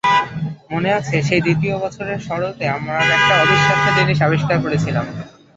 মনে 0.71 0.89
আছে, 0.99 1.15
সেই 1.27 1.41
দ্বিতীয় 1.41 1.75
বছরের 1.77 2.19
শরতে, 2.19 2.65
আমরা 2.69 2.95
একটা 3.17 3.33
অবিশ্বাস্য 3.43 3.87
জিনিস 3.97 4.19
আবিষ্কার 4.21 4.57
করেছিলাম। 4.61 5.05